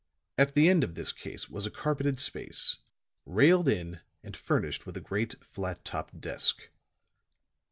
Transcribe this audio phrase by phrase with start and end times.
[0.35, 2.77] At the end of this case was a carpeted space,
[3.23, 6.69] railed in and furnished with a great flat topped desk.